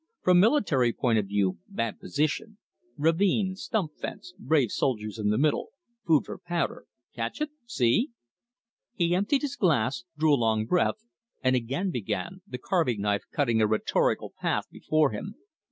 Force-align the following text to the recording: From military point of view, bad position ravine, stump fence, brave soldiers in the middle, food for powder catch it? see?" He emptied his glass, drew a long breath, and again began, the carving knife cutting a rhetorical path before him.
From 0.23 0.39
military 0.39 0.91
point 0.93 1.19
of 1.19 1.27
view, 1.27 1.59
bad 1.67 1.99
position 1.99 2.57
ravine, 2.97 3.55
stump 3.55 3.91
fence, 3.99 4.33
brave 4.39 4.71
soldiers 4.71 5.19
in 5.19 5.29
the 5.29 5.37
middle, 5.37 5.73
food 6.07 6.25
for 6.25 6.39
powder 6.39 6.87
catch 7.13 7.39
it? 7.39 7.51
see?" 7.67 8.09
He 8.95 9.13
emptied 9.13 9.43
his 9.43 9.55
glass, 9.55 10.05
drew 10.17 10.33
a 10.33 10.41
long 10.41 10.65
breath, 10.65 11.05
and 11.43 11.55
again 11.55 11.91
began, 11.91 12.41
the 12.47 12.57
carving 12.57 13.01
knife 13.01 13.25
cutting 13.31 13.61
a 13.61 13.67
rhetorical 13.67 14.33
path 14.39 14.65
before 14.71 15.11
him. 15.11 15.35